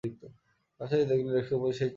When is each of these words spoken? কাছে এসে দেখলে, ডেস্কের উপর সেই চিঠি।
কাছে 0.79 0.95
এসে 0.95 1.05
দেখলে, 1.05 1.29
ডেস্কের 1.31 1.55
উপর 1.55 1.67
সেই 1.69 1.75
চিঠি। 1.75 1.89